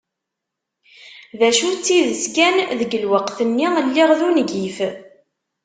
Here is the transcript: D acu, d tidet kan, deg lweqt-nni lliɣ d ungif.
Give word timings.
D 1.39 1.41
acu, 1.49 1.69
d 1.73 1.79
tidet 1.85 2.23
kan, 2.35 2.55
deg 2.79 2.91
lweqt-nni 3.03 3.67
lliɣ 3.85 4.09
d 4.19 4.21
ungif. 4.27 4.77